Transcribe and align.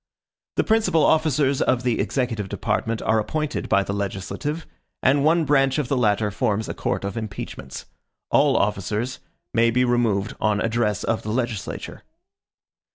The 0.55 0.63
principal 0.63 1.05
officers 1.05 1.61
of 1.61 1.83
the 1.83 1.99
executive 1.99 2.49
department 2.49 3.03
are 3.03 3.19
appointed 3.19 3.69
by 3.69 3.83
the 3.83 3.93
legislative; 3.93 4.65
and 5.03 5.23
one 5.23 5.45
branch 5.45 5.77
of 5.77 5.89
the 5.89 5.95
latter 5.95 6.31
forms 6.31 6.67
a 6.67 6.73
court 6.73 7.03
of 7.03 7.15
impeachments. 7.17 7.85
All 8.31 8.57
officers 8.57 9.19
may 9.53 9.69
be 9.69 9.85
removed 9.85 10.35
on 10.41 10.59
address 10.59 11.03
of 11.03 11.21
the 11.21 11.29
legislature. 11.29 12.01